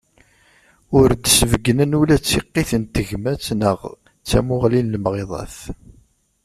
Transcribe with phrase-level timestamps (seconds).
[0.99, 3.79] Ur d-sbeggnen ula d tiqqit n tegmat neɣ
[4.21, 5.57] d tamuɣli n lemɣiḍat.